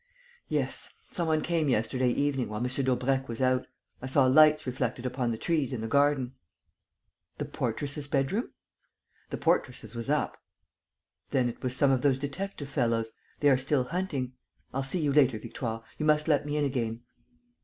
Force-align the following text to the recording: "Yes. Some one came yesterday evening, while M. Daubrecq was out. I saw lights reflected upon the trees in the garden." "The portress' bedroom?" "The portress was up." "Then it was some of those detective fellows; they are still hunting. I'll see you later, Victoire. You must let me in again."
"Yes. 0.49 0.89
Some 1.11 1.27
one 1.27 1.41
came 1.41 1.69
yesterday 1.69 2.09
evening, 2.09 2.49
while 2.49 2.59
M. 2.59 2.65
Daubrecq 2.65 3.29
was 3.29 3.39
out. 3.39 3.67
I 4.01 4.07
saw 4.07 4.25
lights 4.25 4.65
reflected 4.65 5.05
upon 5.05 5.29
the 5.29 5.37
trees 5.37 5.73
in 5.73 5.81
the 5.81 5.87
garden." 5.87 6.33
"The 7.37 7.45
portress' 7.45 8.07
bedroom?" 8.07 8.49
"The 9.29 9.37
portress 9.37 9.93
was 9.93 10.09
up." 10.09 10.41
"Then 11.29 11.47
it 11.49 11.61
was 11.61 11.75
some 11.75 11.91
of 11.91 12.01
those 12.01 12.17
detective 12.17 12.67
fellows; 12.67 13.11
they 13.41 13.49
are 13.51 13.59
still 13.59 13.83
hunting. 13.83 14.33
I'll 14.73 14.81
see 14.81 14.99
you 15.01 15.13
later, 15.13 15.37
Victoire. 15.37 15.83
You 15.99 16.07
must 16.07 16.27
let 16.27 16.47
me 16.47 16.57
in 16.57 16.65
again." 16.65 17.01